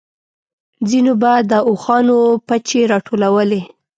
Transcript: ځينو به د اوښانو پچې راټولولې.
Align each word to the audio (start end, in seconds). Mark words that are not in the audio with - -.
ځينو 0.89 1.13
به 1.21 1.31
د 1.51 1.53
اوښانو 1.69 2.19
پچې 2.47 2.81
راټولولې. 2.91 3.61